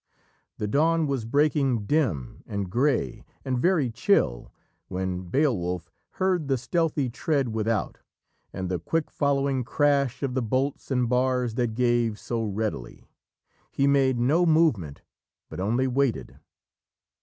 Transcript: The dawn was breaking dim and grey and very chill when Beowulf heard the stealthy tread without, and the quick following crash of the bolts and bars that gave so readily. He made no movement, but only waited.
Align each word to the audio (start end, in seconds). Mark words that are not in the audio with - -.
The 0.57 0.65
dawn 0.67 1.05
was 1.05 1.25
breaking 1.25 1.85
dim 1.85 2.41
and 2.47 2.71
grey 2.71 3.23
and 3.45 3.59
very 3.59 3.91
chill 3.91 4.51
when 4.87 5.21
Beowulf 5.25 5.91
heard 6.13 6.47
the 6.47 6.57
stealthy 6.57 7.07
tread 7.07 7.49
without, 7.49 7.99
and 8.51 8.67
the 8.67 8.79
quick 8.79 9.11
following 9.11 9.63
crash 9.63 10.23
of 10.23 10.33
the 10.33 10.41
bolts 10.41 10.89
and 10.89 11.07
bars 11.07 11.53
that 11.53 11.75
gave 11.75 12.17
so 12.17 12.43
readily. 12.43 13.05
He 13.69 13.85
made 13.85 14.17
no 14.17 14.43
movement, 14.47 15.03
but 15.49 15.59
only 15.59 15.85
waited. 15.85 16.39